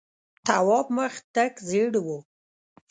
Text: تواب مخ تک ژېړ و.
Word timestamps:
تواب 0.47 0.87
مخ 0.97 1.13
تک 1.33 1.53
ژېړ 1.67 1.93
و. 2.05 2.07